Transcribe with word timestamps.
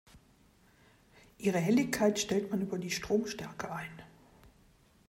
Ihre 1.37 1.59
Helligkeit 1.59 2.17
stellt 2.17 2.49
man 2.49 2.63
über 2.63 2.79
die 2.79 2.89
Stromstärke 2.89 3.71
ein. 3.71 4.01